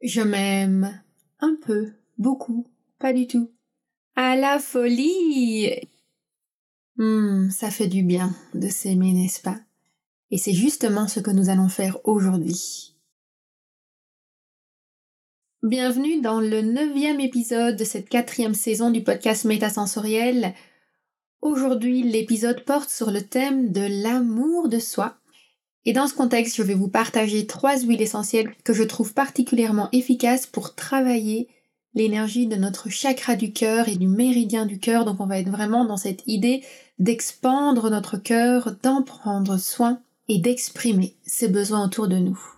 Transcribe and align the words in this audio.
Je 0.00 0.20
m'aime 0.20 1.02
un 1.40 1.56
peu, 1.60 1.90
beaucoup, 2.18 2.68
pas 3.00 3.12
du 3.12 3.26
tout. 3.26 3.50
À 4.14 4.36
la 4.36 4.60
folie. 4.60 5.70
Hum, 6.98 7.50
ça 7.50 7.72
fait 7.72 7.88
du 7.88 8.04
bien 8.04 8.32
de 8.54 8.68
s'aimer, 8.68 9.12
n'est-ce 9.12 9.40
pas? 9.40 9.58
Et 10.30 10.38
c'est 10.38 10.52
justement 10.52 11.08
ce 11.08 11.18
que 11.18 11.32
nous 11.32 11.48
allons 11.48 11.68
faire 11.68 11.98
aujourd'hui. 12.04 12.94
Bienvenue 15.64 16.20
dans 16.20 16.40
le 16.40 16.62
neuvième 16.62 17.18
épisode 17.18 17.74
de 17.74 17.84
cette 17.84 18.08
quatrième 18.08 18.54
saison 18.54 18.90
du 18.90 19.02
podcast 19.02 19.46
Métasensoriel. 19.46 20.54
Aujourd'hui, 21.40 22.04
l'épisode 22.04 22.64
porte 22.64 22.90
sur 22.90 23.10
le 23.10 23.22
thème 23.22 23.72
de 23.72 24.04
l'amour 24.04 24.68
de 24.68 24.78
soi 24.78 25.18
et 25.88 25.94
dans 25.94 26.06
ce 26.06 26.12
contexte, 26.12 26.54
je 26.56 26.62
vais 26.62 26.74
vous 26.74 26.88
partager 26.88 27.46
trois 27.46 27.78
huiles 27.78 28.02
essentielles 28.02 28.52
que 28.62 28.74
je 28.74 28.82
trouve 28.82 29.14
particulièrement 29.14 29.88
efficaces 29.92 30.46
pour 30.46 30.74
travailler 30.74 31.48
l'énergie 31.94 32.46
de 32.46 32.56
notre 32.56 32.90
chakra 32.90 33.36
du 33.36 33.54
cœur 33.54 33.88
et 33.88 33.96
du 33.96 34.06
méridien 34.06 34.66
du 34.66 34.78
cœur. 34.78 35.06
Donc 35.06 35.18
on 35.18 35.24
va 35.24 35.38
être 35.38 35.48
vraiment 35.48 35.86
dans 35.86 35.96
cette 35.96 36.24
idée 36.26 36.62
d'expandre 36.98 37.88
notre 37.88 38.18
cœur, 38.18 38.76
d'en 38.82 39.02
prendre 39.02 39.56
soin 39.56 39.98
et 40.28 40.36
d'exprimer 40.36 41.16
ses 41.22 41.48
besoins 41.48 41.86
autour 41.86 42.06
de 42.06 42.16
nous. 42.16 42.57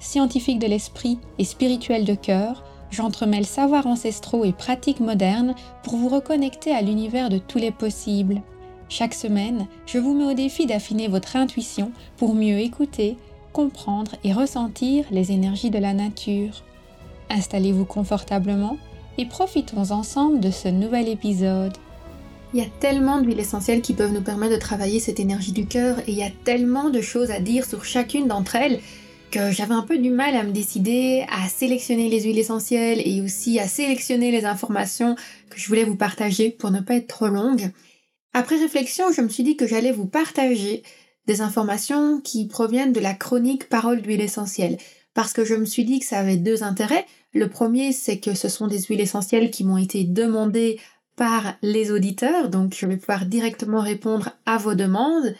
Scientifique 0.00 0.58
de 0.58 0.66
l'esprit 0.66 1.18
et 1.38 1.44
spirituel 1.44 2.06
de 2.06 2.14
cœur, 2.14 2.64
j'entremêle 2.90 3.44
savoirs 3.44 3.86
ancestraux 3.86 4.46
et 4.46 4.52
pratiques 4.52 5.00
modernes 5.00 5.54
pour 5.82 5.96
vous 5.96 6.08
reconnecter 6.08 6.72
à 6.72 6.80
l'univers 6.80 7.28
de 7.28 7.36
tous 7.36 7.58
les 7.58 7.70
possibles. 7.70 8.40
Chaque 8.88 9.12
semaine, 9.12 9.66
je 9.84 9.98
vous 9.98 10.14
mets 10.14 10.24
au 10.24 10.34
défi 10.34 10.64
d'affiner 10.64 11.06
votre 11.06 11.36
intuition 11.36 11.92
pour 12.16 12.34
mieux 12.34 12.58
écouter, 12.58 13.18
comprendre 13.52 14.12
et 14.24 14.32
ressentir 14.32 15.04
les 15.10 15.32
énergies 15.32 15.70
de 15.70 15.78
la 15.78 15.92
nature. 15.92 16.64
Installez-vous 17.28 17.84
confortablement 17.84 18.78
et 19.18 19.26
profitons 19.26 19.90
ensemble 19.90 20.40
de 20.40 20.50
ce 20.50 20.68
nouvel 20.68 21.08
épisode. 21.08 21.76
Il 22.54 22.60
y 22.60 22.64
a 22.64 22.70
tellement 22.80 23.20
d'huiles 23.20 23.38
essentielles 23.38 23.82
qui 23.82 23.92
peuvent 23.92 24.14
nous 24.14 24.22
permettre 24.22 24.54
de 24.54 24.60
travailler 24.60 24.98
cette 24.98 25.20
énergie 25.20 25.52
du 25.52 25.66
cœur 25.66 25.98
et 26.00 26.12
il 26.12 26.16
y 26.16 26.24
a 26.24 26.30
tellement 26.44 26.88
de 26.88 27.02
choses 27.02 27.30
à 27.30 27.38
dire 27.38 27.66
sur 27.66 27.84
chacune 27.84 28.28
d'entre 28.28 28.56
elles 28.56 28.80
que 29.30 29.50
j'avais 29.50 29.74
un 29.74 29.82
peu 29.82 29.98
du 29.98 30.10
mal 30.10 30.34
à 30.36 30.42
me 30.42 30.50
décider 30.50 31.24
à 31.30 31.48
sélectionner 31.48 32.08
les 32.08 32.22
huiles 32.22 32.38
essentielles 32.38 33.00
et 33.04 33.20
aussi 33.22 33.58
à 33.58 33.68
sélectionner 33.68 34.30
les 34.30 34.44
informations 34.44 35.14
que 35.48 35.58
je 35.58 35.68
voulais 35.68 35.84
vous 35.84 35.96
partager 35.96 36.50
pour 36.50 36.70
ne 36.70 36.80
pas 36.80 36.96
être 36.96 37.06
trop 37.06 37.28
longue. 37.28 37.70
Après 38.32 38.56
réflexion, 38.56 39.12
je 39.12 39.20
me 39.22 39.28
suis 39.28 39.42
dit 39.42 39.56
que 39.56 39.66
j'allais 39.66 39.92
vous 39.92 40.06
partager 40.06 40.82
des 41.26 41.40
informations 41.40 42.20
qui 42.20 42.46
proviennent 42.46 42.92
de 42.92 43.00
la 43.00 43.14
chronique 43.14 43.68
Parole 43.68 44.02
d'huile 44.02 44.20
essentielle 44.20 44.78
parce 45.14 45.32
que 45.32 45.44
je 45.44 45.54
me 45.54 45.64
suis 45.64 45.84
dit 45.84 46.00
que 46.00 46.06
ça 46.06 46.18
avait 46.18 46.36
deux 46.36 46.62
intérêts. 46.62 47.06
Le 47.32 47.48
premier, 47.48 47.92
c'est 47.92 48.18
que 48.18 48.34
ce 48.34 48.48
sont 48.48 48.66
des 48.66 48.82
huiles 48.82 49.00
essentielles 49.00 49.50
qui 49.50 49.64
m'ont 49.64 49.78
été 49.78 50.04
demandées 50.04 50.78
par 51.16 51.54
les 51.62 51.90
auditeurs, 51.90 52.48
donc 52.48 52.74
je 52.74 52.86
vais 52.86 52.96
pouvoir 52.96 53.26
directement 53.26 53.80
répondre 53.80 54.30
à 54.46 54.56
vos 54.56 54.74
demandes. 54.74 55.34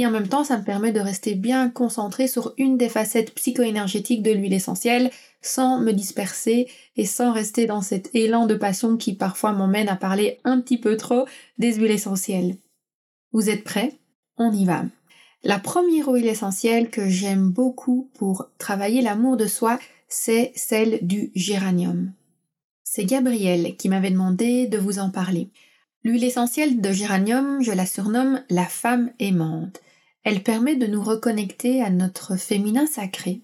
Et 0.00 0.06
en 0.06 0.10
même 0.10 0.28
temps, 0.28 0.44
ça 0.44 0.56
me 0.56 0.64
permet 0.64 0.92
de 0.92 1.00
rester 1.00 1.34
bien 1.34 1.68
concentré 1.68 2.26
sur 2.26 2.54
une 2.56 2.78
des 2.78 2.88
facettes 2.88 3.34
psycho-énergétiques 3.34 4.22
de 4.22 4.30
l'huile 4.30 4.54
essentielle 4.54 5.10
sans 5.42 5.78
me 5.78 5.92
disperser 5.92 6.68
et 6.96 7.04
sans 7.04 7.34
rester 7.34 7.66
dans 7.66 7.82
cet 7.82 8.08
élan 8.14 8.46
de 8.46 8.54
passion 8.54 8.96
qui 8.96 9.12
parfois 9.12 9.52
m'emmène 9.52 9.90
à 9.90 9.96
parler 9.96 10.40
un 10.44 10.62
petit 10.62 10.78
peu 10.78 10.96
trop 10.96 11.26
des 11.58 11.74
huiles 11.74 11.90
essentielles. 11.90 12.56
Vous 13.32 13.50
êtes 13.50 13.62
prêts? 13.62 13.92
On 14.38 14.50
y 14.50 14.64
va. 14.64 14.84
La 15.42 15.58
première 15.58 16.08
huile 16.08 16.28
essentielle 16.28 16.88
que 16.88 17.06
j'aime 17.06 17.50
beaucoup 17.50 18.08
pour 18.14 18.48
travailler 18.56 19.02
l'amour 19.02 19.36
de 19.36 19.46
soi, 19.46 19.78
c'est 20.08 20.50
celle 20.56 21.00
du 21.02 21.30
géranium. 21.34 22.10
C'est 22.84 23.04
Gabriel 23.04 23.76
qui 23.76 23.90
m'avait 23.90 24.10
demandé 24.10 24.66
de 24.66 24.78
vous 24.78 24.98
en 24.98 25.10
parler. 25.10 25.50
L'huile 26.04 26.24
essentielle 26.24 26.80
de 26.80 26.90
géranium, 26.90 27.62
je 27.62 27.72
la 27.72 27.84
surnomme 27.84 28.42
la 28.48 28.64
femme 28.64 29.10
aimante. 29.18 29.82
Elle 30.22 30.42
permet 30.42 30.76
de 30.76 30.86
nous 30.86 31.02
reconnecter 31.02 31.82
à 31.82 31.90
notre 31.90 32.36
féminin 32.36 32.86
sacré. 32.86 33.40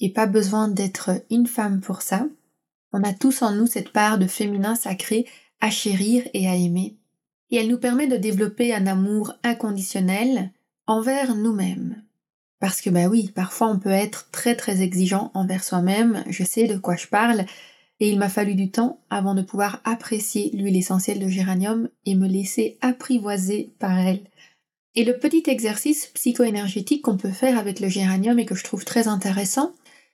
Et 0.00 0.10
pas 0.10 0.26
besoin 0.26 0.68
d'être 0.68 1.10
une 1.30 1.46
femme 1.46 1.80
pour 1.80 2.02
ça. 2.02 2.26
On 2.92 3.02
a 3.04 3.12
tous 3.12 3.42
en 3.42 3.52
nous 3.52 3.66
cette 3.66 3.90
part 3.90 4.18
de 4.18 4.26
féminin 4.26 4.74
sacré 4.74 5.26
à 5.60 5.70
chérir 5.70 6.24
et 6.34 6.48
à 6.48 6.56
aimer. 6.56 6.96
Et 7.50 7.56
elle 7.56 7.68
nous 7.68 7.78
permet 7.78 8.08
de 8.08 8.16
développer 8.16 8.74
un 8.74 8.86
amour 8.86 9.34
inconditionnel 9.44 10.50
envers 10.86 11.36
nous-mêmes. 11.36 12.02
Parce 12.58 12.80
que 12.80 12.90
bah 12.90 13.06
oui, 13.08 13.30
parfois 13.34 13.68
on 13.68 13.78
peut 13.78 13.90
être 13.90 14.28
très 14.30 14.56
très 14.56 14.82
exigeant 14.82 15.30
envers 15.34 15.64
soi-même, 15.64 16.24
je 16.28 16.44
sais 16.44 16.66
de 16.66 16.76
quoi 16.76 16.96
je 16.96 17.06
parle, 17.06 17.44
et 18.00 18.08
il 18.08 18.18
m'a 18.18 18.28
fallu 18.28 18.54
du 18.54 18.70
temps 18.70 19.00
avant 19.10 19.34
de 19.34 19.42
pouvoir 19.42 19.80
apprécier 19.84 20.50
l'huile 20.54 20.76
essentielle 20.76 21.20
de 21.20 21.28
géranium 21.28 21.88
et 22.04 22.14
me 22.14 22.26
laisser 22.26 22.78
apprivoiser 22.80 23.72
par 23.78 23.98
elle. 23.98 24.22
Et 24.94 25.04
le 25.04 25.18
petit 25.18 25.44
exercice 25.46 26.06
psycho-énergétique 26.08 27.02
qu'on 27.02 27.16
peut 27.16 27.30
faire 27.30 27.58
avec 27.58 27.80
le 27.80 27.88
géranium 27.88 28.38
et 28.38 28.44
que 28.44 28.54
je 28.54 28.64
trouve 28.64 28.84
très 28.84 29.08
intéressant, 29.08 29.72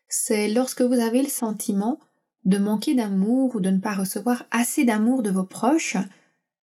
c'est 0.09 0.49
lorsque 0.49 0.83
vous 0.83 1.01
avez 1.01 1.23
le 1.23 1.29
sentiment 1.29 1.99
de 2.45 2.59
manquer 2.59 2.95
d'amour 2.95 3.57
ou 3.57 3.61
de 3.61 3.71
ne 3.71 3.81
pas 3.81 3.95
recevoir 3.95 4.45
assez 4.51 4.85
d'amour 4.85 5.23
de 5.23 5.31
vos 5.31 5.45
proches, 5.45 5.97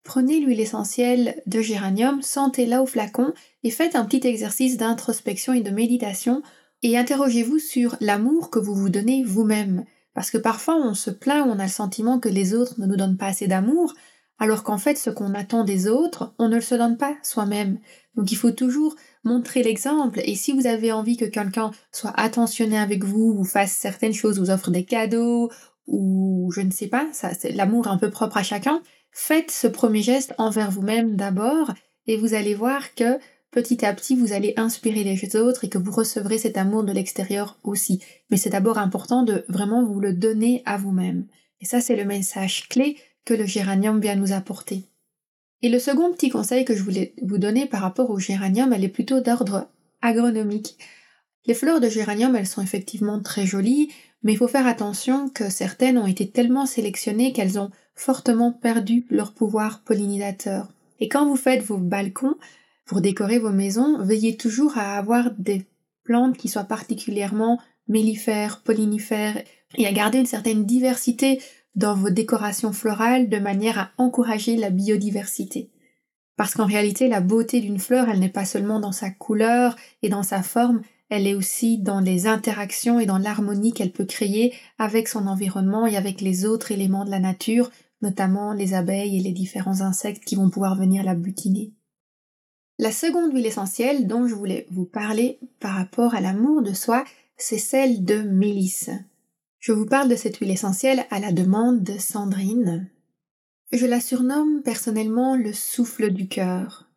prenez 0.02 0.40
l'huile 0.40 0.60
essentielle 0.60 1.40
de 1.46 1.60
géranium, 1.60 2.20
sentez-la 2.20 2.82
au 2.82 2.86
flacon 2.86 3.32
et 3.62 3.70
faites 3.70 3.94
un 3.94 4.04
petit 4.04 4.26
exercice 4.26 4.76
d'introspection 4.76 5.52
et 5.52 5.60
de 5.60 5.70
méditation 5.70 6.42
et 6.82 6.98
interrogez-vous 6.98 7.58
sur 7.58 7.96
l'amour 8.00 8.50
que 8.50 8.58
vous 8.58 8.74
vous 8.74 8.88
donnez 8.88 9.22
vous-même. 9.22 9.84
Parce 10.14 10.30
que 10.30 10.38
parfois 10.38 10.76
on 10.76 10.94
se 10.94 11.10
plaint, 11.10 11.46
on 11.48 11.58
a 11.58 11.64
le 11.64 11.70
sentiment 11.70 12.18
que 12.18 12.28
les 12.28 12.54
autres 12.54 12.80
ne 12.80 12.86
nous 12.86 12.96
donnent 12.96 13.16
pas 13.16 13.26
assez 13.26 13.46
d'amour, 13.46 13.94
alors 14.38 14.64
qu'en 14.64 14.78
fait 14.78 14.96
ce 14.96 15.10
qu'on 15.10 15.34
attend 15.34 15.64
des 15.64 15.86
autres, 15.86 16.34
on 16.38 16.48
ne 16.48 16.56
le 16.56 16.60
se 16.60 16.74
donne 16.74 16.96
pas 16.96 17.16
soi-même. 17.22 17.78
Donc 18.16 18.32
il 18.32 18.36
faut 18.36 18.50
toujours 18.50 18.96
montrer 19.24 19.62
l'exemple, 19.62 20.20
et 20.24 20.34
si 20.34 20.52
vous 20.52 20.66
avez 20.66 20.92
envie 20.92 21.16
que 21.16 21.24
quelqu'un 21.24 21.70
soit 21.92 22.18
attentionné 22.18 22.78
avec 22.78 23.04
vous, 23.04 23.34
ou 23.38 23.44
fasse 23.44 23.72
certaines 23.72 24.14
choses, 24.14 24.38
vous 24.38 24.50
offre 24.50 24.70
des 24.70 24.84
cadeaux, 24.84 25.50
ou 25.86 26.50
je 26.54 26.60
ne 26.60 26.70
sais 26.70 26.88
pas, 26.88 27.06
ça 27.12 27.32
c'est 27.38 27.52
l'amour 27.52 27.88
un 27.88 27.98
peu 27.98 28.10
propre 28.10 28.38
à 28.38 28.42
chacun, 28.42 28.82
faites 29.12 29.50
ce 29.50 29.66
premier 29.66 30.02
geste 30.02 30.34
envers 30.38 30.70
vous-même 30.70 31.16
d'abord, 31.16 31.72
et 32.06 32.16
vous 32.16 32.34
allez 32.34 32.54
voir 32.54 32.94
que 32.94 33.18
petit 33.50 33.84
à 33.84 33.92
petit, 33.92 34.16
vous 34.16 34.32
allez 34.32 34.54
inspirer 34.56 35.04
les 35.04 35.36
autres 35.36 35.64
et 35.64 35.68
que 35.68 35.78
vous 35.78 35.92
recevrez 35.92 36.38
cet 36.38 36.56
amour 36.56 36.84
de 36.84 36.92
l'extérieur 36.92 37.58
aussi. 37.62 38.00
Mais 38.30 38.36
c'est 38.36 38.50
d'abord 38.50 38.78
important 38.78 39.22
de 39.22 39.44
vraiment 39.48 39.84
vous 39.84 40.00
le 40.00 40.12
donner 40.12 40.62
à 40.66 40.76
vous-même. 40.76 41.26
Et 41.60 41.64
ça, 41.64 41.80
c'est 41.80 41.96
le 41.96 42.04
message 42.04 42.68
clé 42.68 42.96
que 43.24 43.34
le 43.34 43.46
géranium 43.46 44.00
vient 44.00 44.16
nous 44.16 44.32
apporter. 44.32 44.84
Et 45.62 45.68
le 45.68 45.78
second 45.78 46.12
petit 46.12 46.30
conseil 46.30 46.64
que 46.64 46.74
je 46.74 46.82
voulais 46.82 47.14
vous 47.22 47.38
donner 47.38 47.66
par 47.66 47.82
rapport 47.82 48.10
au 48.10 48.18
géranium, 48.18 48.72
elle 48.72 48.84
est 48.84 48.88
plutôt 48.88 49.20
d'ordre 49.20 49.68
agronomique. 50.00 50.78
Les 51.46 51.54
fleurs 51.54 51.80
de 51.80 51.88
géranium, 51.88 52.34
elles 52.36 52.46
sont 52.46 52.62
effectivement 52.62 53.20
très 53.20 53.46
jolies, 53.46 53.92
mais 54.22 54.32
il 54.32 54.38
faut 54.38 54.48
faire 54.48 54.66
attention 54.66 55.28
que 55.28 55.50
certaines 55.50 55.98
ont 55.98 56.06
été 56.06 56.30
tellement 56.30 56.66
sélectionnées 56.66 57.32
qu'elles 57.32 57.58
ont 57.58 57.70
fortement 57.94 58.52
perdu 58.52 59.06
leur 59.10 59.32
pouvoir 59.32 59.82
pollinisateur. 59.82 60.68
Et 61.00 61.08
quand 61.08 61.26
vous 61.26 61.36
faites 61.36 61.62
vos 61.62 61.78
balcons, 61.78 62.36
pour 62.86 63.00
décorer 63.00 63.38
vos 63.38 63.50
maisons, 63.50 64.02
veillez 64.02 64.36
toujours 64.36 64.76
à 64.76 64.96
avoir 64.96 65.30
des 65.38 65.66
plantes 66.04 66.36
qui 66.36 66.48
soient 66.48 66.64
particulièrement 66.64 67.60
mellifères, 67.88 68.62
pollinifères, 68.62 69.42
et 69.76 69.86
à 69.86 69.92
garder 69.92 70.18
une 70.18 70.26
certaine 70.26 70.64
diversité 70.64 71.40
dans 71.74 71.94
vos 71.94 72.10
décorations 72.10 72.72
florales 72.72 73.28
de 73.28 73.38
manière 73.38 73.78
à 73.78 73.90
encourager 73.98 74.56
la 74.56 74.70
biodiversité. 74.70 75.70
Parce 76.36 76.54
qu'en 76.54 76.66
réalité, 76.66 77.08
la 77.08 77.20
beauté 77.20 77.60
d'une 77.60 77.78
fleur, 77.78 78.08
elle 78.08 78.18
n'est 78.18 78.28
pas 78.28 78.44
seulement 78.44 78.80
dans 78.80 78.92
sa 78.92 79.10
couleur 79.10 79.76
et 80.02 80.08
dans 80.08 80.22
sa 80.22 80.42
forme, 80.42 80.80
elle 81.10 81.26
est 81.26 81.34
aussi 81.34 81.78
dans 81.78 82.00
les 82.00 82.26
interactions 82.26 83.00
et 83.00 83.06
dans 83.06 83.18
l'harmonie 83.18 83.72
qu'elle 83.72 83.92
peut 83.92 84.04
créer 84.04 84.54
avec 84.78 85.08
son 85.08 85.26
environnement 85.26 85.86
et 85.86 85.96
avec 85.96 86.20
les 86.20 86.46
autres 86.46 86.72
éléments 86.72 87.04
de 87.04 87.10
la 87.10 87.18
nature, 87.18 87.70
notamment 88.00 88.52
les 88.52 88.74
abeilles 88.74 89.18
et 89.18 89.22
les 89.22 89.32
différents 89.32 89.80
insectes 89.80 90.24
qui 90.24 90.36
vont 90.36 90.50
pouvoir 90.50 90.76
venir 90.76 91.02
la 91.02 91.14
butiner. 91.14 91.72
La 92.78 92.92
seconde 92.92 93.34
huile 93.34 93.44
essentielle 93.44 94.06
dont 94.06 94.26
je 94.26 94.34
voulais 94.34 94.66
vous 94.70 94.86
parler 94.86 95.38
par 95.58 95.74
rapport 95.74 96.14
à 96.14 96.22
l'amour 96.22 96.62
de 96.62 96.72
soi, 96.72 97.04
c'est 97.36 97.58
celle 97.58 98.04
de 98.04 98.22
mélisse. 98.22 98.90
Je 99.60 99.72
vous 99.72 99.84
parle 99.84 100.08
de 100.08 100.16
cette 100.16 100.38
huile 100.38 100.50
essentielle 100.50 101.04
à 101.10 101.20
la 101.20 101.32
demande 101.32 101.82
de 101.82 101.98
Sandrine. 101.98 102.88
Je 103.72 103.84
la 103.84 104.00
surnomme 104.00 104.62
personnellement 104.62 105.36
le 105.36 105.52
souffle 105.52 106.10
du 106.10 106.28
cœur. 106.28 106.88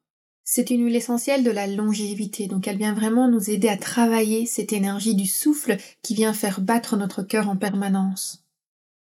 C'est 0.46 0.70
une 0.70 0.86
huile 0.86 0.96
essentielle 0.96 1.44
de 1.44 1.52
la 1.52 1.68
longévité, 1.68 2.48
donc 2.48 2.66
elle 2.68 2.78
vient 2.78 2.94
vraiment 2.94 3.28
nous 3.28 3.50
aider 3.50 3.68
à 3.68 3.76
travailler 3.76 4.46
cette 4.46 4.72
énergie 4.72 5.14
du 5.14 5.28
souffle 5.28 5.76
qui 6.02 6.16
vient 6.16 6.34
faire 6.34 6.62
battre 6.62 6.96
notre 6.96 7.22
cœur 7.22 7.50
en 7.50 7.58
permanence. 7.58 8.46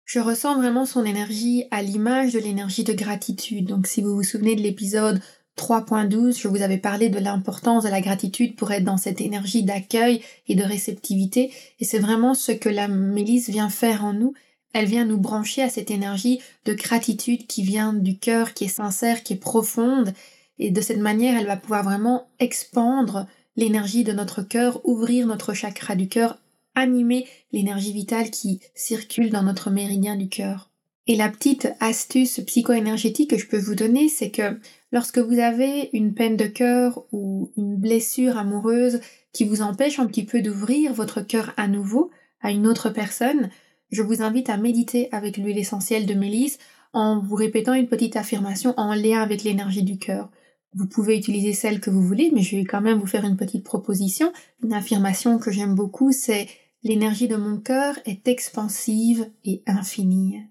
Je 0.05 0.19
ressens 0.19 0.55
vraiment 0.55 0.87
son 0.87 1.05
énergie 1.05 1.65
à 1.69 1.83
l'image 1.83 2.33
de 2.33 2.39
l'énergie 2.39 2.83
de 2.83 2.93
gratitude. 2.93 3.67
Donc 3.67 3.85
si 3.85 4.01
vous 4.01 4.15
vous 4.15 4.23
souvenez 4.23 4.55
de 4.55 4.61
l'épisode 4.61 5.21
3.12, 5.57 6.39
je 6.39 6.47
vous 6.47 6.61
avais 6.61 6.77
parlé 6.77 7.09
de 7.09 7.19
l'importance 7.19 7.83
de 7.83 7.89
la 7.89 8.01
gratitude 8.01 8.55
pour 8.55 8.71
être 8.71 8.83
dans 8.83 8.97
cette 8.97 9.21
énergie 9.21 9.63
d'accueil 9.63 10.21
et 10.47 10.55
de 10.55 10.63
réceptivité, 10.63 11.51
et 11.79 11.85
c'est 11.85 11.99
vraiment 11.99 12.33
ce 12.33 12.51
que 12.51 12.69
la 12.69 12.87
mélisse 12.87 13.49
vient 13.49 13.69
faire 13.69 14.03
en 14.03 14.13
nous. 14.13 14.33
Elle 14.73 14.85
vient 14.85 15.05
nous 15.05 15.17
brancher 15.17 15.61
à 15.61 15.69
cette 15.69 15.91
énergie 15.91 16.41
de 16.65 16.73
gratitude 16.73 17.47
qui 17.47 17.63
vient 17.63 17.93
du 17.93 18.17
cœur, 18.17 18.53
qui 18.53 18.65
est 18.65 18.67
sincère, 18.67 19.23
qui 19.23 19.33
est 19.33 19.37
profonde, 19.37 20.13
et 20.59 20.71
de 20.71 20.81
cette 20.81 20.99
manière, 20.99 21.37
elle 21.37 21.47
va 21.47 21.57
pouvoir 21.57 21.83
vraiment 21.83 22.27
expandre 22.39 23.27
l'énergie 23.55 24.03
de 24.03 24.11
notre 24.11 24.41
cœur, 24.41 24.81
ouvrir 24.85 25.27
notre 25.27 25.53
chakra 25.53 25.95
du 25.95 26.09
cœur, 26.09 26.37
animer 26.75 27.25
l'énergie 27.51 27.93
vitale 27.93 28.29
qui 28.29 28.59
circule 28.73 29.29
dans 29.29 29.43
notre 29.43 29.69
méridien 29.69 30.17
du 30.17 30.27
cœur. 30.27 30.69
Et 31.07 31.15
la 31.15 31.29
petite 31.29 31.67
astuce 31.79 32.39
psycho-énergétique 32.39 33.29
que 33.29 33.37
je 33.37 33.47
peux 33.47 33.59
vous 33.59 33.75
donner, 33.75 34.09
c'est 34.09 34.31
que 34.31 34.59
lorsque 34.91 35.19
vous 35.19 35.39
avez 35.39 35.89
une 35.93 36.13
peine 36.13 36.35
de 36.35 36.47
cœur 36.47 37.05
ou 37.11 37.51
une 37.57 37.77
blessure 37.77 38.37
amoureuse 38.37 39.01
qui 39.31 39.45
vous 39.45 39.61
empêche 39.61 39.99
un 39.99 40.07
petit 40.07 40.25
peu 40.25 40.41
d'ouvrir 40.41 40.93
votre 40.93 41.21
cœur 41.21 41.53
à 41.57 41.67
nouveau 41.67 42.09
à 42.41 42.51
une 42.51 42.65
autre 42.65 42.89
personne, 42.89 43.49
je 43.91 44.01
vous 44.01 44.23
invite 44.23 44.49
à 44.49 44.57
méditer 44.57 45.09
avec 45.11 45.37
l'huile 45.37 45.59
essentielle 45.59 46.07
de 46.07 46.15
mélisse 46.15 46.57
en 46.93 47.19
vous 47.19 47.35
répétant 47.35 47.73
une 47.73 47.87
petite 47.87 48.15
affirmation 48.15 48.73
en 48.77 48.95
lien 48.95 49.21
avec 49.21 49.43
l'énergie 49.43 49.83
du 49.83 49.99
cœur. 49.99 50.31
Vous 50.73 50.87
pouvez 50.87 51.17
utiliser 51.17 51.53
celle 51.53 51.79
que 51.79 51.89
vous 51.89 52.01
voulez, 52.01 52.31
mais 52.33 52.41
je 52.41 52.55
vais 52.55 52.65
quand 52.65 52.81
même 52.81 52.99
vous 52.99 53.05
faire 53.05 53.25
une 53.25 53.37
petite 53.37 53.63
proposition. 53.63 54.33
Une 54.63 54.73
affirmation 54.73 55.37
que 55.37 55.51
j'aime 55.51 55.75
beaucoup, 55.75 56.11
c'est 56.11 56.47
L'énergie 56.85 57.27
de 57.27 57.35
mon 57.35 57.57
cœur 57.57 57.97
est 58.05 58.27
expansive 58.27 59.27
et 59.43 59.63
infinie. 59.65 60.43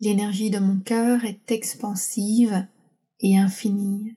L'énergie 0.00 0.50
de 0.50 0.58
mon 0.58 0.78
cœur 0.78 1.24
est 1.24 1.50
expansive 1.50 2.66
et 3.20 3.36
infinie. 3.36 4.16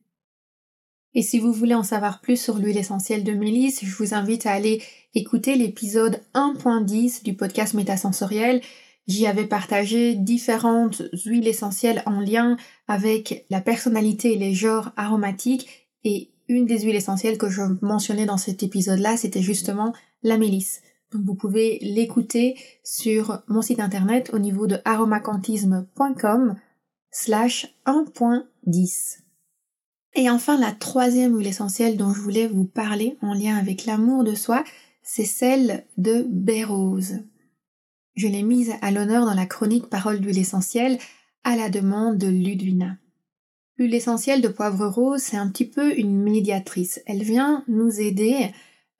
Et 1.13 1.21
si 1.21 1.39
vous 1.39 1.53
voulez 1.53 1.75
en 1.75 1.83
savoir 1.83 2.21
plus 2.21 2.41
sur 2.41 2.57
l'huile 2.57 2.77
essentielle 2.77 3.23
de 3.23 3.33
mélisse, 3.33 3.83
je 3.83 3.95
vous 3.95 4.13
invite 4.13 4.45
à 4.45 4.53
aller 4.53 4.81
écouter 5.13 5.55
l'épisode 5.55 6.21
1.10 6.33 7.23
du 7.23 7.33
podcast 7.33 7.73
Métasensoriel 7.73 8.61
J'y 9.07 9.27
avais 9.27 9.45
partagé 9.45 10.15
différentes 10.15 11.01
huiles 11.25 11.47
essentielles 11.47 12.03
en 12.05 12.21
lien 12.21 12.55
avec 12.87 13.45
la 13.49 13.59
personnalité 13.59 14.33
et 14.33 14.37
les 14.37 14.53
genres 14.53 14.91
aromatiques 14.95 15.89
et 16.05 16.29
une 16.47 16.65
des 16.65 16.81
huiles 16.81 16.95
essentielles 16.95 17.37
que 17.37 17.49
je 17.49 17.61
mentionnais 17.81 18.25
dans 18.25 18.37
cet 18.37 18.63
épisode-là, 18.63 19.17
c'était 19.17 19.41
justement 19.41 19.93
la 20.23 20.37
mélisse. 20.37 20.81
Vous 21.23 21.35
pouvez 21.35 21.79
l'écouter 21.81 22.55
sur 22.83 23.41
mon 23.47 23.61
site 23.61 23.79
internet 23.79 24.31
au 24.33 24.39
niveau 24.39 24.67
de 24.67 24.77
aromacantisme.com 24.85 26.55
slash 27.11 27.75
1.10. 27.85 29.19
Et 30.15 30.29
enfin, 30.29 30.59
la 30.59 30.71
troisième 30.71 31.35
huile 31.35 31.47
essentielle 31.47 31.97
dont 31.97 32.13
je 32.13 32.21
voulais 32.21 32.47
vous 32.47 32.65
parler 32.65 33.17
en 33.21 33.33
lien 33.33 33.57
avec 33.57 33.85
l'amour 33.85 34.23
de 34.23 34.35
soi, 34.35 34.63
c'est 35.01 35.25
celle 35.25 35.85
de 35.97 36.25
bérose. 36.29 37.19
Je 38.15 38.27
l'ai 38.27 38.43
mise 38.43 38.73
à 38.81 38.91
l'honneur 38.91 39.25
dans 39.25 39.33
la 39.33 39.47
chronique 39.47 39.89
Parole 39.89 40.19
d'huile 40.19 40.37
essentielle 40.37 40.99
à 41.43 41.55
la 41.55 41.69
demande 41.69 42.17
de 42.17 42.27
Ludwina. 42.27 42.97
L'huile 43.77 43.95
essentielle 43.95 44.41
de 44.41 44.47
poivre 44.49 44.85
rose, 44.85 45.21
c'est 45.21 45.37
un 45.37 45.49
petit 45.49 45.65
peu 45.65 45.97
une 45.97 46.21
médiatrice. 46.21 47.01
Elle 47.07 47.23
vient 47.23 47.63
nous 47.67 47.99
aider 47.99 48.51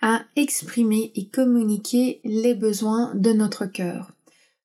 à 0.06 0.22
exprimer 0.36 1.14
et 1.16 1.30
communiquer 1.30 2.20
les 2.26 2.56
besoins 2.56 3.16
de 3.16 3.32
notre 3.32 3.66
cœur. 3.66 4.12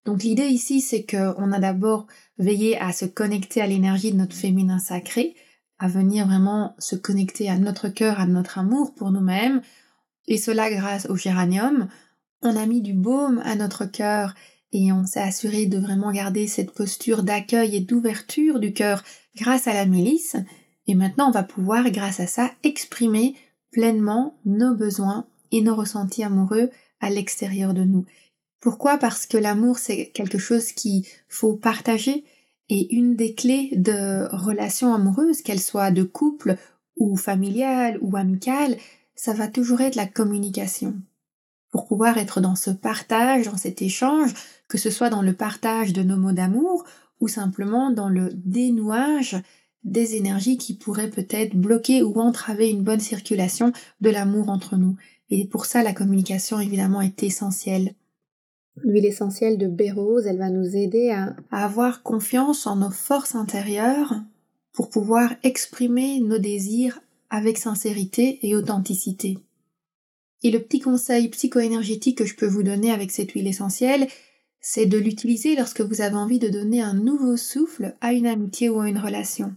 Donc 0.04 0.24
l'idée 0.24 0.48
ici, 0.48 0.80
c'est 0.80 1.06
qu'on 1.06 1.52
a 1.52 1.60
d'abord 1.60 2.08
veillé 2.38 2.76
à 2.76 2.92
se 2.92 3.04
connecter 3.04 3.62
à 3.62 3.68
l'énergie 3.68 4.10
de 4.10 4.16
notre 4.16 4.34
féminin 4.34 4.80
sacré, 4.80 5.36
à 5.78 5.86
venir 5.86 6.26
vraiment 6.26 6.74
se 6.80 6.96
connecter 6.96 7.48
à 7.48 7.56
notre 7.56 7.88
cœur, 7.88 8.18
à 8.18 8.26
notre 8.26 8.58
amour 8.58 8.96
pour 8.96 9.12
nous-mêmes, 9.12 9.62
et 10.26 10.38
cela 10.38 10.72
grâce 10.72 11.06
au 11.08 11.14
géranium, 11.14 11.86
on 12.42 12.56
a 12.56 12.66
mis 12.66 12.82
du 12.82 12.92
baume 12.92 13.40
à 13.44 13.54
notre 13.54 13.84
cœur 13.84 14.34
et 14.72 14.90
on 14.92 15.06
s'est 15.06 15.22
assuré 15.22 15.66
de 15.66 15.78
vraiment 15.78 16.10
garder 16.10 16.48
cette 16.48 16.72
posture 16.72 17.22
d'accueil 17.22 17.76
et 17.76 17.80
d'ouverture 17.80 18.58
du 18.58 18.72
cœur 18.72 19.04
grâce 19.36 19.68
à 19.68 19.72
la 19.72 19.86
mélisse. 19.86 20.34
Et 20.88 20.96
maintenant, 20.96 21.28
on 21.28 21.32
va 21.32 21.44
pouvoir, 21.44 21.88
grâce 21.92 22.18
à 22.18 22.26
ça, 22.26 22.50
exprimer 22.64 23.36
pleinement 23.70 24.38
nos 24.44 24.74
besoins 24.74 25.26
et 25.52 25.62
nos 25.62 25.74
ressentis 25.74 26.24
amoureux 26.24 26.70
à 27.00 27.10
l'extérieur 27.10 27.74
de 27.74 27.84
nous. 27.84 28.04
Pourquoi? 28.60 28.98
Parce 28.98 29.26
que 29.26 29.38
l'amour, 29.38 29.78
c'est 29.78 30.10
quelque 30.10 30.38
chose 30.38 30.72
qu'il 30.72 31.04
faut 31.28 31.54
partager 31.54 32.24
et 32.68 32.94
une 32.94 33.16
des 33.16 33.34
clés 33.34 33.70
de 33.76 34.28
relations 34.34 34.92
amoureuses, 34.92 35.42
qu'elles 35.42 35.60
soient 35.60 35.90
de 35.90 36.02
couple 36.02 36.56
ou 36.96 37.16
familiales 37.16 37.98
ou 38.02 38.16
amicales, 38.16 38.76
ça 39.14 39.32
va 39.32 39.48
toujours 39.48 39.80
être 39.80 39.94
la 39.94 40.06
communication 40.06 40.94
pour 41.70 41.86
pouvoir 41.86 42.18
être 42.18 42.40
dans 42.40 42.56
ce 42.56 42.70
partage, 42.70 43.46
dans 43.46 43.56
cet 43.56 43.82
échange, 43.82 44.32
que 44.68 44.78
ce 44.78 44.90
soit 44.90 45.10
dans 45.10 45.22
le 45.22 45.34
partage 45.34 45.92
de 45.92 46.02
nos 46.02 46.16
mots 46.16 46.32
d'amour 46.32 46.84
ou 47.20 47.28
simplement 47.28 47.90
dans 47.90 48.08
le 48.08 48.30
dénouage 48.34 49.36
des 49.90 50.16
énergies 50.16 50.56
qui 50.58 50.74
pourraient 50.74 51.10
peut-être 51.10 51.56
bloquer 51.56 52.02
ou 52.02 52.18
entraver 52.20 52.70
une 52.70 52.82
bonne 52.82 53.00
circulation 53.00 53.72
de 54.00 54.10
l'amour 54.10 54.48
entre 54.48 54.76
nous. 54.76 54.96
Et 55.30 55.44
pour 55.46 55.66
ça, 55.66 55.82
la 55.82 55.92
communication 55.92 56.58
évidemment 56.60 57.02
est 57.02 57.22
essentielle. 57.22 57.94
L'huile 58.82 59.06
essentielle 59.06 59.58
de 59.58 59.66
bérose, 59.66 60.26
elle 60.26 60.38
va 60.38 60.50
nous 60.50 60.76
aider 60.76 61.10
à, 61.10 61.34
à 61.50 61.64
avoir 61.64 62.02
confiance 62.02 62.66
en 62.66 62.76
nos 62.76 62.90
forces 62.90 63.34
intérieures 63.34 64.14
pour 64.72 64.88
pouvoir 64.88 65.34
exprimer 65.42 66.20
nos 66.20 66.38
désirs 66.38 67.00
avec 67.30 67.58
sincérité 67.58 68.38
et 68.42 68.54
authenticité. 68.54 69.38
Et 70.42 70.50
le 70.50 70.60
petit 70.60 70.80
conseil 70.80 71.28
psycho-énergétique 71.28 72.18
que 72.18 72.24
je 72.24 72.36
peux 72.36 72.46
vous 72.46 72.62
donner 72.62 72.92
avec 72.92 73.10
cette 73.10 73.32
huile 73.32 73.48
essentielle, 73.48 74.06
c'est 74.60 74.86
de 74.86 74.98
l'utiliser 74.98 75.56
lorsque 75.56 75.80
vous 75.80 76.00
avez 76.00 76.16
envie 76.16 76.38
de 76.38 76.48
donner 76.48 76.80
un 76.80 76.94
nouveau 76.94 77.36
souffle 77.36 77.96
à 78.00 78.12
une 78.12 78.26
amitié 78.26 78.68
ou 78.68 78.80
à 78.80 78.88
une 78.88 78.98
relation. 78.98 79.52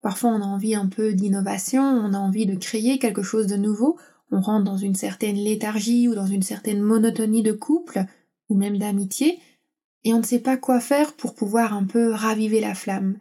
Parfois 0.00 0.30
on 0.30 0.42
a 0.42 0.46
envie 0.46 0.74
un 0.74 0.86
peu 0.86 1.12
d'innovation, 1.12 1.82
on 1.82 2.14
a 2.14 2.18
envie 2.18 2.46
de 2.46 2.54
créer 2.54 2.98
quelque 2.98 3.22
chose 3.22 3.46
de 3.46 3.56
nouveau, 3.56 3.98
on 4.30 4.40
rentre 4.40 4.64
dans 4.64 4.76
une 4.76 4.94
certaine 4.94 5.36
léthargie 5.36 6.08
ou 6.08 6.14
dans 6.14 6.26
une 6.26 6.42
certaine 6.42 6.80
monotonie 6.80 7.42
de 7.42 7.52
couple, 7.52 8.04
ou 8.48 8.56
même 8.56 8.78
d'amitié, 8.78 9.38
et 10.04 10.14
on 10.14 10.18
ne 10.18 10.24
sait 10.24 10.38
pas 10.38 10.56
quoi 10.56 10.80
faire 10.80 11.14
pour 11.14 11.34
pouvoir 11.34 11.74
un 11.74 11.84
peu 11.84 12.12
raviver 12.12 12.60
la 12.60 12.74
flamme. 12.74 13.18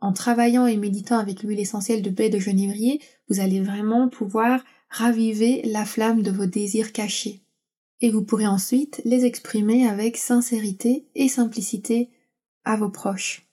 En 0.00 0.12
travaillant 0.12 0.66
et 0.66 0.76
méditant 0.76 1.18
avec 1.18 1.42
l'huile 1.42 1.60
essentielle 1.60 2.02
de 2.02 2.10
baie 2.10 2.30
de 2.30 2.38
genévrier, 2.38 3.00
vous 3.28 3.40
allez 3.40 3.60
vraiment 3.60 4.08
pouvoir 4.08 4.62
ravivez 4.90 5.62
la 5.64 5.84
flamme 5.84 6.22
de 6.22 6.30
vos 6.30 6.46
désirs 6.46 6.92
cachés. 6.92 7.42
Et 8.00 8.10
vous 8.10 8.22
pourrez 8.22 8.46
ensuite 8.46 9.02
les 9.04 9.24
exprimer 9.24 9.88
avec 9.88 10.16
sincérité 10.16 11.08
et 11.14 11.28
simplicité 11.28 12.10
à 12.64 12.76
vos 12.76 12.90
proches. 12.90 13.47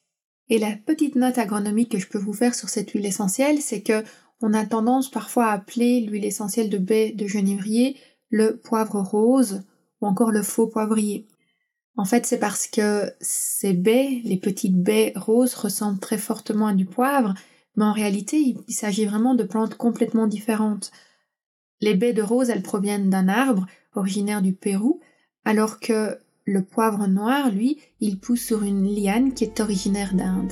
Et 0.50 0.60
la 0.60 0.76
petite 0.76 1.16
note 1.16 1.38
agronomique 1.38 1.92
que 1.92 2.00
je 2.00 2.08
peux 2.08 2.20
vous 2.20 2.34
faire 2.34 2.54
sur 2.54 2.70
cette 2.70 2.92
huile 2.92 3.06
essentielle, 3.06 3.62
c'est 3.62 3.82
que 3.82 4.04
on 4.42 4.54
a 4.54 4.66
tendance 4.66 5.10
parfois 5.10 5.48
à 5.48 5.54
appeler 5.54 6.02
l'huile 6.02 6.26
essentielle 6.26 6.70
de 6.70 6.78
baie 6.78 7.12
de 7.12 7.26
genévrier 7.26 7.98
le 8.30 8.58
poivre 8.58 9.00
rose 9.02 9.64
ou 10.02 10.08
encore 10.08 10.32
le 10.32 10.44
faux 10.44 10.68
poivrier. 10.68 11.28
En 11.98 12.06
fait, 12.06 12.26
c'est 12.26 12.40
parce 12.40 12.68
que 12.68 13.10
ces 13.22 13.74
baies, 13.74 14.22
les 14.26 14.38
petites 14.38 14.82
baies 14.82 15.14
roses, 15.16 15.56
ressemblent 15.56 16.00
très 16.00 16.18
fortement 16.18 16.68
à 16.68 16.74
du 16.74 16.86
poivre, 16.86 17.34
mais 17.76 17.86
en 17.86 17.94
réalité, 17.94 18.56
il 18.68 18.74
s'agit 18.74 19.06
vraiment 19.06 19.36
de 19.36 19.44
plantes 19.44 19.76
complètement 19.76 20.28
différentes. 20.28 20.92
Les 21.80 21.94
baies 21.94 22.14
de 22.14 22.22
rose, 22.22 22.50
elles 22.50 22.62
proviennent 22.62 23.10
d'un 23.10 23.30
arbre 23.30 23.66
originaire 23.96 24.42
du 24.42 24.54
Pérou, 24.54 25.00
alors 25.46 25.80
que 25.80 26.18
le 26.46 26.62
poivre 26.62 27.08
noir, 27.08 27.50
lui, 27.50 27.80
il 28.02 28.20
pousse 28.20 28.42
sur 28.42 28.62
une 28.62 28.86
liane 28.86 29.34
qui 29.34 29.44
est 29.44 29.60
originaire 29.60 30.14
d'Inde. 30.14 30.52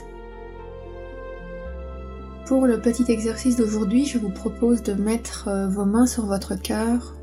Pour 2.48 2.66
le 2.66 2.82
petit 2.82 3.12
exercice 3.12 3.58
d'aujourd'hui, 3.58 4.06
je 4.06 4.18
vous 4.18 4.32
propose 4.32 4.82
de 4.82 4.94
mettre 4.94 5.48
euh, 5.48 5.70
vos 5.70 5.86
mains 5.86 6.08
sur 6.08 6.26
votre 6.26 6.56
cœur 6.56 7.16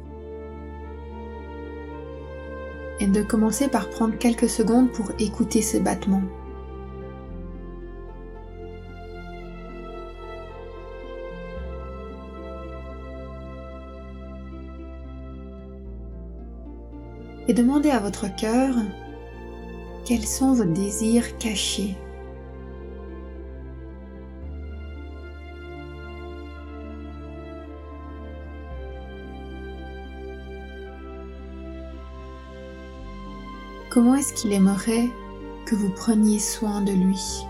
et 3.01 3.07
de 3.07 3.23
commencer 3.23 3.69
par 3.69 3.91
prendre 3.91 4.17
quelques 4.17 4.49
secondes 4.49 4.93
pour 4.93 5.11
écouter 5.19 5.63
ces 5.63 5.81
battements. 5.81 6.23
Et 17.51 17.53
demandez 17.53 17.91
à 17.91 17.99
votre 17.99 18.33
cœur 18.37 18.77
quels 20.05 20.25
sont 20.25 20.53
vos 20.53 20.63
désirs 20.63 21.37
cachés? 21.39 21.97
Comment 33.91 34.15
est-ce 34.15 34.33
qu'il 34.35 34.53
aimerait 34.53 35.09
que 35.67 35.75
vous 35.75 35.91
preniez 35.91 36.39
soin 36.39 36.83
de 36.83 36.93
lui? 36.93 37.45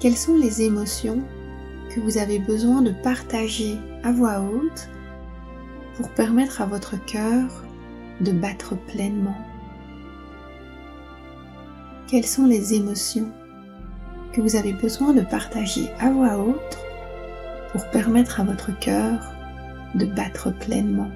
Quelles 0.00 0.16
sont 0.16 0.34
les 0.34 0.62
émotions 0.62 1.22
que 1.88 2.00
vous 2.00 2.18
avez 2.18 2.38
besoin 2.38 2.82
de 2.82 2.92
partager 3.02 3.76
à 4.02 4.12
voix 4.12 4.40
haute 4.40 4.88
pour 5.96 6.08
permettre 6.10 6.60
à 6.62 6.66
votre 6.66 7.02
cœur 7.06 7.64
de 8.20 8.32
battre 8.32 8.76
pleinement. 8.76 9.36
Quelles 12.06 12.26
sont 12.26 12.46
les 12.46 12.74
émotions 12.74 13.30
que 14.32 14.40
vous 14.40 14.56
avez 14.56 14.72
besoin 14.72 15.12
de 15.12 15.22
partager 15.22 15.88
à 15.98 16.10
voix 16.10 16.38
haute 16.38 16.78
pour 17.72 17.86
permettre 17.90 18.40
à 18.40 18.44
votre 18.44 18.78
cœur 18.78 19.20
de 19.94 20.06
battre 20.06 20.50
pleinement? 20.50 21.10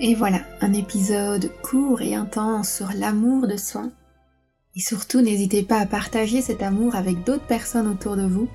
Et 0.00 0.14
voilà, 0.14 0.40
un 0.60 0.72
épisode 0.74 1.50
court 1.60 2.02
et 2.02 2.14
intense 2.14 2.72
sur 2.72 2.90
l'amour 2.94 3.48
de 3.48 3.56
soi. 3.56 3.88
Et 4.76 4.80
surtout, 4.80 5.20
n'hésitez 5.20 5.64
pas 5.64 5.78
à 5.78 5.86
partager 5.86 6.40
cet 6.40 6.62
amour 6.62 6.94
avec 6.94 7.24
d'autres 7.24 7.46
personnes 7.46 7.88
autour 7.88 8.16
de 8.16 8.26
vous, 8.26 8.48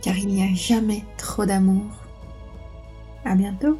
car 0.00 0.16
il 0.16 0.28
n'y 0.28 0.42
a 0.42 0.54
jamais 0.54 1.04
trop 1.18 1.44
d'amour. 1.44 1.84
À 3.26 3.34
bientôt! 3.34 3.76